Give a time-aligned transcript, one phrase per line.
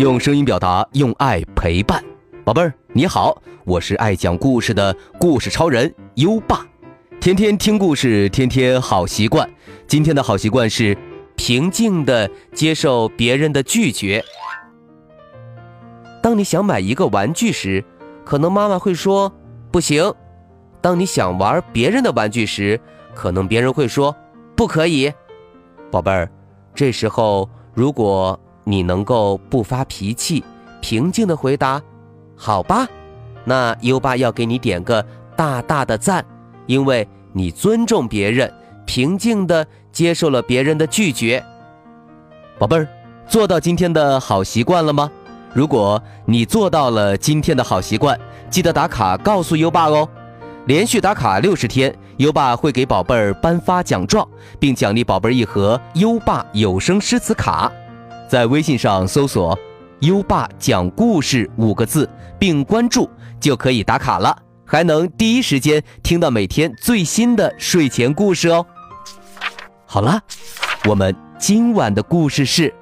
[0.00, 2.02] 用声音表达，用爱陪伴。
[2.42, 6.66] 宝贝儿，你好，我是爱讲故事的故事超人优爸。
[7.20, 9.46] 天天听故事，天天好习惯。
[9.86, 10.96] 今天的好习惯是
[11.36, 14.24] 平静的接受别人的拒绝。
[16.22, 17.84] 当你想买一个玩具时，
[18.24, 19.30] 可能妈妈会说
[19.70, 20.10] 不行；
[20.80, 22.80] 当你想玩别人的玩具时，
[23.14, 24.16] 可能别人会说
[24.56, 25.12] 不可以。
[25.90, 26.26] 宝贝儿，
[26.74, 28.40] 这时候如果
[28.70, 30.44] 你能够不发脾气，
[30.80, 31.82] 平静的回答，
[32.36, 32.86] 好吧，
[33.44, 36.24] 那优爸要给你点个大大的赞，
[36.66, 38.48] 因为你尊重别人，
[38.86, 41.44] 平静的接受了别人的拒绝。
[42.60, 42.86] 宝贝儿，
[43.26, 45.10] 做到今天的好习惯了吗？
[45.52, 48.16] 如果你做到了今天的好习惯，
[48.50, 50.08] 记得打卡告诉优爸哦。
[50.66, 54.24] 连续打卡六十天，优爸会给宝贝儿颁发奖状，
[54.60, 57.72] 并奖励宝贝儿一盒优爸有声诗词卡。
[58.30, 59.58] 在微信上搜索
[60.02, 68.64] “优爸讲故事”五个字，并关注就可以打卡了，还能第一时间听到每天最新的睡前故事哦。
[69.84, 70.22] 好了，
[70.88, 72.72] 我们今晚的故事是：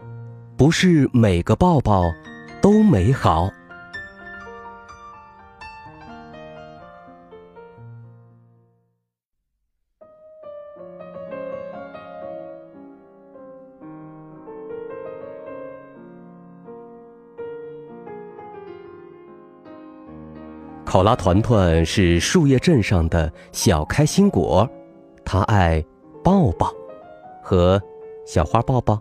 [0.55, 2.03] 不是每个抱抱
[2.61, 3.49] 都美好。
[20.89, 24.67] 考拉团团是树叶镇上的小开心果，
[25.23, 25.85] 它爱
[26.25, 26.73] 抱抱，
[27.43, 27.79] 和
[28.27, 28.99] 小花抱抱，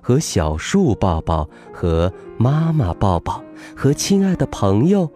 [0.00, 3.40] 和小树抱抱，和妈妈抱抱，
[3.76, 5.08] 和亲爱的朋友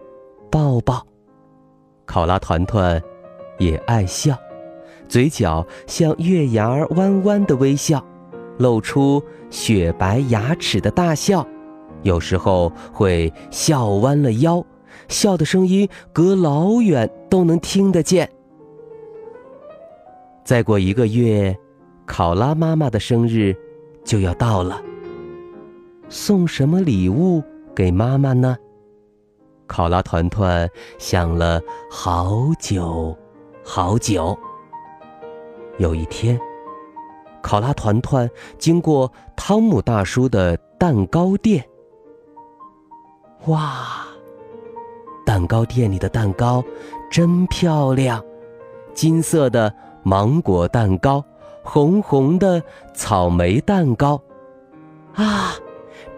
[0.49, 1.05] 抱抱。
[2.05, 3.03] 考拉团团
[3.57, 4.33] 也爱笑，
[5.09, 8.01] 嘴角像月牙儿弯弯的微笑，
[8.59, 11.45] 露出雪白牙齿的大笑，
[12.03, 14.65] 有时候会笑弯了腰。
[15.07, 18.29] 笑的声音隔老远都能听得见。
[20.43, 21.57] 再过一个月，
[22.05, 23.55] 考拉妈妈的生日
[24.03, 24.81] 就要到了。
[26.09, 27.41] 送什么礼物
[27.73, 28.57] 给妈妈呢？
[29.65, 30.69] 考拉团团
[30.99, 33.17] 想了好久，
[33.63, 34.37] 好久。
[35.79, 36.39] 有一天，
[37.41, 41.63] 考拉团团经过汤姆大叔的蛋糕店。
[43.45, 44.05] 哇！
[45.33, 46.63] 蛋糕店里的蛋糕
[47.09, 48.23] 真漂亮，
[48.93, 49.73] 金色的
[50.03, 51.25] 芒果蛋糕，
[51.63, 52.61] 红红的
[52.93, 54.21] 草莓蛋糕，
[55.15, 55.55] 啊，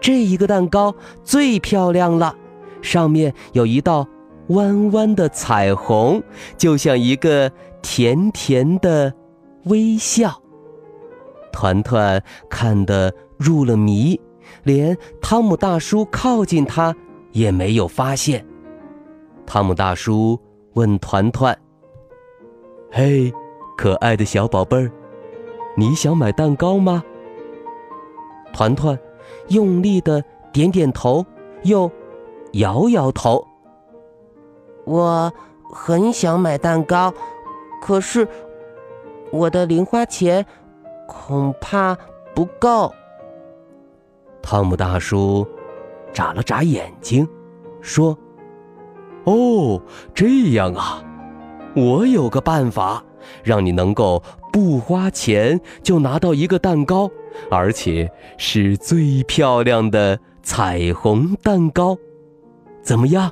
[0.02, 0.94] 这一个蛋糕
[1.24, 2.36] 最漂亮了，
[2.82, 4.06] 上面有一道
[4.48, 6.22] 弯弯的彩虹，
[6.58, 7.50] 就像一个
[7.80, 9.14] 甜甜的
[9.64, 10.42] 微笑。
[11.50, 14.20] 团团看得入了迷，
[14.62, 16.94] 连汤姆大叔靠近他
[17.32, 18.44] 也没有发现。
[19.46, 20.38] 汤姆大叔
[20.74, 21.56] 问团团
[22.90, 23.32] ：“嘿，
[23.76, 24.90] 可爱的小宝贝儿，
[25.76, 27.02] 你想买蛋糕吗？”
[28.52, 28.98] 团团
[29.48, 31.24] 用力的点点头，
[31.62, 31.90] 又
[32.54, 33.46] 摇摇头。
[34.84, 35.32] 我
[35.72, 37.12] 很想买蛋糕，
[37.80, 38.26] 可是
[39.30, 40.44] 我的零花钱
[41.06, 41.96] 恐怕
[42.34, 42.92] 不够。
[44.42, 45.46] 汤姆大叔
[46.12, 47.26] 眨了眨眼睛，
[47.80, 48.16] 说。
[49.26, 49.82] 哦，
[50.14, 51.02] 这样啊，
[51.74, 53.04] 我有个办法，
[53.42, 54.22] 让你能够
[54.52, 57.10] 不花钱就拿到一个蛋糕，
[57.50, 61.98] 而且是最漂亮的彩虹蛋糕，
[62.82, 63.30] 怎么样？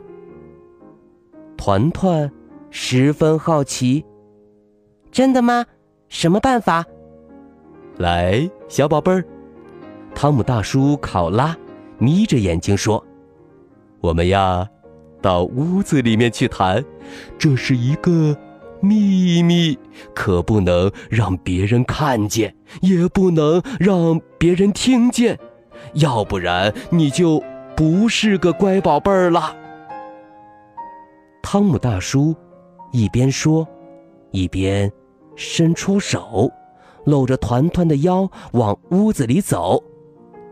[1.56, 2.28] 团团
[2.71, 4.04] 十分好奇。
[5.12, 5.65] 真的吗？
[6.09, 6.84] 什么办法？
[7.99, 9.25] 来，小宝贝儿，
[10.12, 11.56] 汤姆大叔考拉
[11.99, 13.03] 眯着眼睛说
[14.03, 14.69] ：“我们呀。”
[15.24, 16.84] 到屋子里面去谈，
[17.38, 18.36] 这是一个
[18.80, 19.78] 秘密，
[20.15, 25.38] 可不能让别人看见，也不能让别人听见，
[25.94, 27.42] 要不然你就
[27.74, 29.56] 不是个乖宝贝儿了。
[31.42, 32.36] 汤姆大叔
[32.92, 33.66] 一边说，
[34.30, 34.92] 一边
[35.36, 36.50] 伸出手，
[37.06, 39.82] 搂着团团的腰往屋子里走，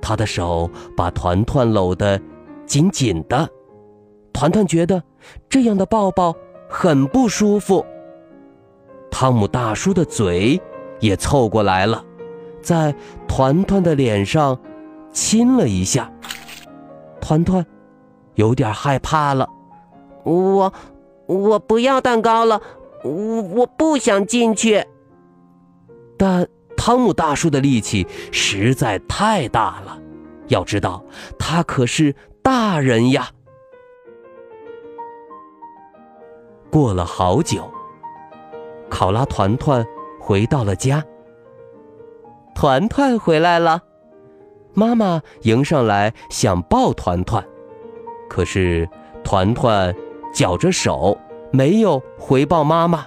[0.00, 2.18] 他的手把团团搂得
[2.64, 3.46] 紧紧的。
[4.42, 5.00] 团团觉得
[5.48, 6.34] 这样的抱抱
[6.68, 7.86] 很不舒服。
[9.08, 10.60] 汤姆大叔的嘴
[10.98, 12.04] 也凑过来了，
[12.60, 12.92] 在
[13.28, 14.58] 团团的脸上
[15.12, 16.10] 亲了一下。
[17.20, 17.64] 团团
[18.34, 19.48] 有点害怕了，
[20.24, 20.72] 我
[21.26, 22.60] 我不要蛋糕了，
[23.04, 24.84] 我我不想进去。
[26.18, 29.96] 但汤姆大叔的力气实在太大了，
[30.48, 31.04] 要知道
[31.38, 33.30] 他可是大人呀。
[36.72, 37.70] 过了好久，
[38.88, 39.86] 考拉团团
[40.18, 41.04] 回到了家。
[42.54, 43.82] 团团回来了，
[44.72, 47.44] 妈妈迎上来想抱团团，
[48.26, 48.88] 可是
[49.22, 49.94] 团团
[50.32, 51.18] 绞着手，
[51.50, 53.04] 没有回报妈妈。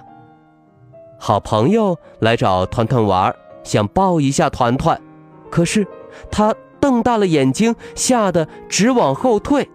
[1.18, 3.34] 好朋友来找团团玩，
[3.64, 4.96] 想抱一下团团，
[5.50, 5.84] 可是
[6.30, 9.68] 他瞪大了眼睛，吓得直往后退。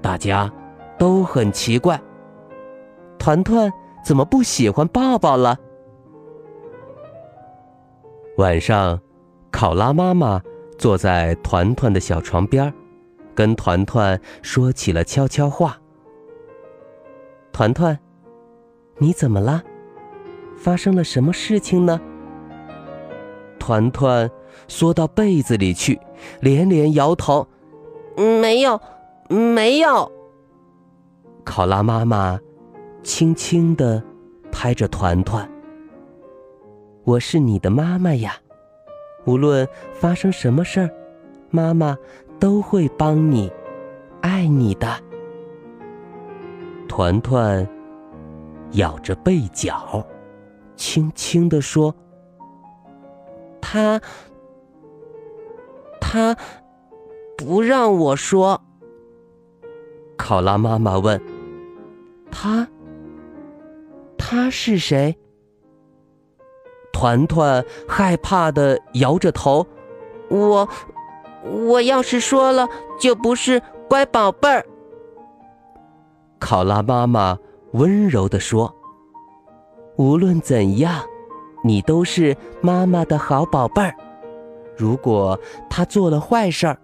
[0.00, 0.52] 大家
[0.96, 2.00] 都很奇怪，
[3.26, 3.72] 团团
[4.04, 5.58] 怎么不喜欢爸爸了？
[8.36, 9.00] 晚上，
[9.50, 10.40] 考拉妈妈
[10.78, 12.72] 坐在团团的小床边，
[13.34, 15.76] 跟团团说起了悄悄话。
[17.50, 17.98] 团团，
[18.98, 19.60] 你怎么了？
[20.56, 22.00] 发生了什么事情呢？
[23.58, 24.30] 团团
[24.68, 26.00] 缩到被子里去，
[26.40, 27.44] 连连摇头
[28.40, 28.80] ：“没有，
[29.28, 30.12] 没有。”
[31.44, 32.38] 考拉妈妈
[33.06, 34.02] 轻轻地
[34.50, 35.48] 拍着团团。
[37.04, 38.34] 我是你的妈妈呀，
[39.26, 40.90] 无论发生什么事儿，
[41.48, 41.96] 妈妈
[42.40, 43.48] 都会帮你，
[44.22, 44.88] 爱你的。
[46.88, 47.64] 团团
[48.72, 50.04] 咬着被角，
[50.74, 51.94] 轻轻地说
[53.62, 54.00] ：“他，
[56.00, 56.36] 他
[57.38, 58.60] 不让我说。”
[60.18, 61.22] 考拉妈妈问
[62.32, 62.66] ：“他，
[64.28, 65.16] 他是谁？”
[66.92, 69.64] 团团害怕的摇着头，
[70.28, 70.68] 我，
[71.44, 72.66] 我要是说了，
[72.98, 74.66] 就不是乖宝贝儿。
[76.40, 77.38] 考拉妈妈
[77.72, 78.74] 温柔的说
[79.96, 81.04] ：“无论怎样，
[81.62, 83.94] 你都是妈妈的好宝贝儿。
[84.76, 85.38] 如果
[85.70, 86.76] 他做了坏事儿，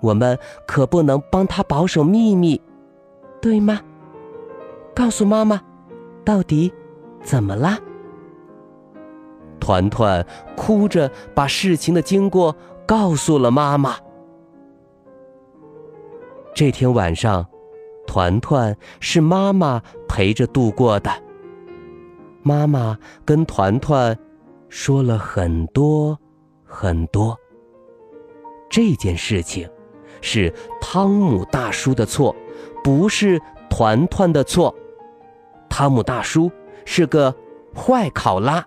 [0.00, 2.58] 我们可不能帮他保守秘密，
[3.42, 3.80] 对吗？
[4.94, 5.60] 告诉妈妈，
[6.24, 6.72] 到底
[7.22, 7.78] 怎么了？”
[9.58, 10.24] 团团
[10.56, 12.54] 哭着把事情的经过
[12.86, 13.96] 告诉了妈妈。
[16.54, 17.44] 这天晚上，
[18.06, 21.10] 团团是妈妈陪着度过的。
[22.42, 24.16] 妈妈跟团团
[24.68, 26.16] 说了很多
[26.64, 27.36] 很多。
[28.70, 29.68] 这件事情
[30.20, 32.34] 是汤姆大叔的错，
[32.84, 34.74] 不是团团的错。
[35.68, 36.50] 汤姆大叔
[36.86, 37.36] 是个
[37.74, 38.64] 坏考拉。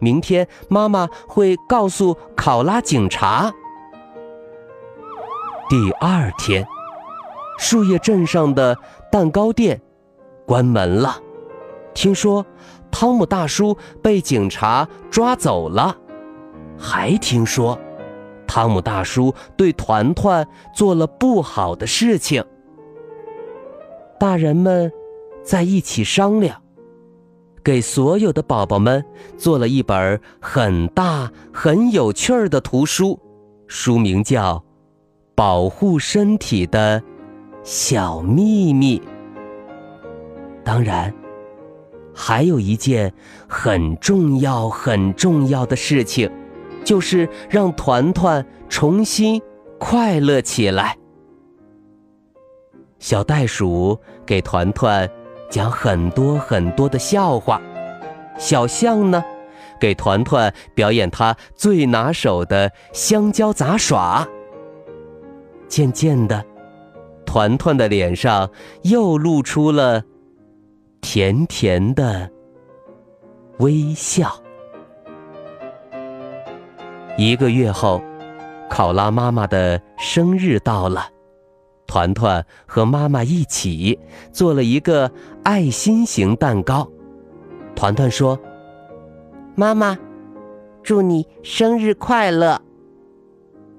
[0.00, 3.52] 明天妈妈会告诉考拉警察。
[5.68, 6.66] 第二天，
[7.58, 8.76] 树叶镇上的
[9.12, 9.80] 蛋糕店
[10.46, 11.20] 关门了。
[11.94, 12.46] 听说
[12.92, 15.96] 汤姆大叔被警察抓走了，
[16.78, 17.76] 还听说
[18.46, 22.44] 汤姆大叔对团团做了不好的事情。
[24.20, 24.92] 大人们
[25.42, 26.62] 在一起商量。
[27.68, 29.04] 给所有的宝宝们
[29.36, 33.20] 做了一本很大、很有趣儿的图书，
[33.66, 34.54] 书名叫
[35.34, 37.02] 《保护身体的
[37.62, 38.98] 小秘密》。
[40.64, 41.12] 当然，
[42.14, 43.12] 还有一件
[43.46, 46.30] 很重要、很重要的事情，
[46.82, 49.42] 就是让团团重新
[49.78, 50.96] 快乐起来。
[52.98, 55.06] 小袋鼠给团团。
[55.50, 57.60] 讲很多很多的笑话，
[58.38, 59.24] 小象呢，
[59.80, 64.26] 给团团表演他最拿手的香蕉杂耍。
[65.68, 66.44] 渐渐的，
[67.26, 68.50] 团团的脸上
[68.82, 70.02] 又露出了
[71.00, 72.30] 甜甜的
[73.58, 74.30] 微笑。
[77.16, 78.00] 一个月后，
[78.70, 81.08] 考拉妈妈的生日到了。
[81.88, 83.98] 团团和妈妈一起
[84.30, 85.10] 做了一个
[85.42, 86.88] 爱心型蛋糕。
[87.74, 88.38] 团团说
[89.56, 89.98] ：“妈妈，
[90.82, 92.62] 祝你生日快乐。”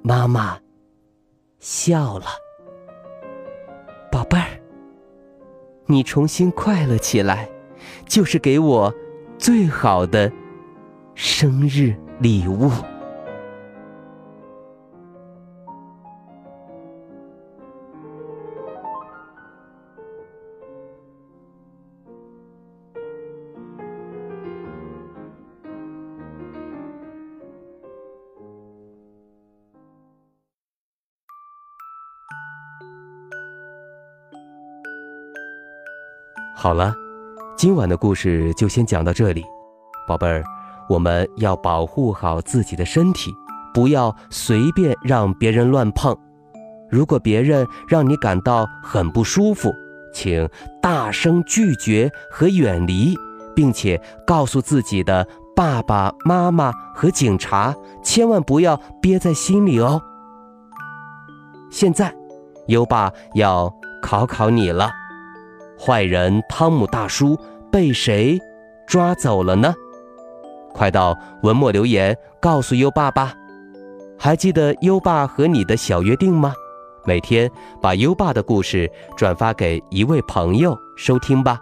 [0.02, 0.60] 妈妈
[1.60, 2.26] 笑了。
[4.12, 4.60] 宝贝儿，
[5.86, 7.48] 你重新快乐起来，
[8.08, 8.94] 就是给我
[9.38, 10.32] 最好的
[11.14, 12.72] 生日礼物。
[36.62, 36.94] 好了，
[37.56, 39.46] 今晚的故事就先讲到这里，
[40.06, 40.44] 宝贝儿，
[40.90, 43.34] 我们要保护好自己的身体，
[43.74, 46.14] 不要随便让别人乱碰。
[46.92, 49.74] 如果别人让你感到很不舒服，
[50.14, 50.50] 请
[50.82, 53.18] 大声拒绝和远离，
[53.56, 53.98] 并且
[54.28, 55.26] 告诉自己的
[55.56, 57.74] 爸爸妈妈和警察，
[58.04, 60.02] 千万不要憋在心里哦。
[61.72, 62.14] 现在，
[62.68, 64.92] 优爸要考考你了：
[65.80, 67.40] 坏人汤姆大叔
[67.72, 68.38] 被谁
[68.86, 69.74] 抓走了呢？
[70.74, 73.34] 快到文末留言告诉优爸吧。
[74.18, 76.54] 还记得优爸和你的小约定吗？
[77.06, 77.50] 每天
[77.82, 81.58] 把优爸的故事转发给一位朋友收听吧。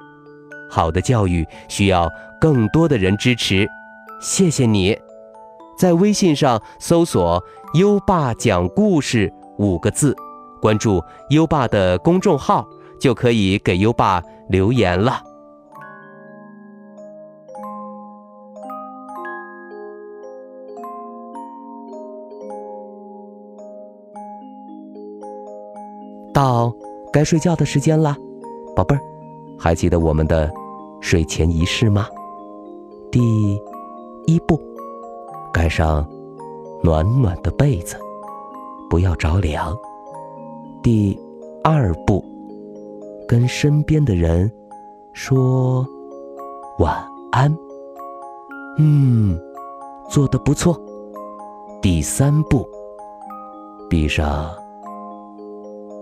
[0.67, 3.67] 好的教育需要更多的人支持，
[4.19, 4.97] 谢谢你。
[5.77, 7.41] 在微信上搜索
[7.75, 10.15] “优爸讲故事”五个字，
[10.59, 12.67] 关注优爸的公众号，
[13.00, 15.22] 就可以给优爸留言了。
[26.34, 26.72] 到
[27.12, 28.16] 该睡觉的时间了，
[28.75, 29.01] 宝贝儿，
[29.58, 30.51] 还记得我们的
[31.01, 32.06] 睡前仪式吗？
[33.12, 33.60] 第
[34.27, 34.60] 一步，
[35.51, 36.08] 盖上
[36.84, 37.98] 暖暖的被子，
[38.88, 39.75] 不要着凉。
[40.84, 41.20] 第
[41.63, 42.24] 二步，
[43.27, 44.50] 跟身边的人
[45.13, 45.86] 说
[46.79, 47.53] 晚安。
[48.77, 49.38] 嗯，
[50.10, 50.79] 做的不错。
[51.81, 52.65] 第三步，
[53.89, 54.50] 闭上。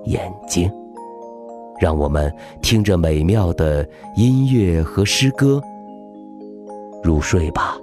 [0.06, 0.72] 眼睛，
[1.80, 3.84] 让我们听着美妙的
[4.16, 5.60] 音乐和诗歌
[7.04, 7.76] 入睡吧。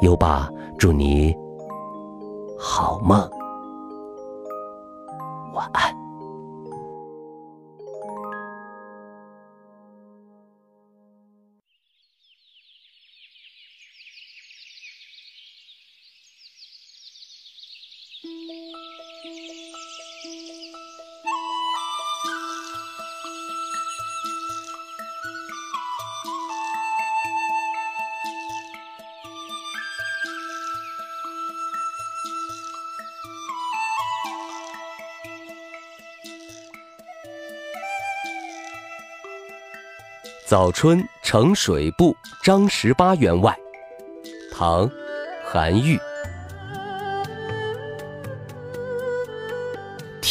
[0.00, 1.32] 优爸，祝你
[2.58, 3.18] 好梦，
[5.54, 5.91] 晚安。
[40.46, 42.14] 早春呈水部
[42.44, 43.56] 张十八员外，
[44.52, 44.86] 唐·
[45.44, 45.98] 韩愈。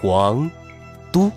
[0.00, 0.50] 皇
[1.12, 1.30] 都。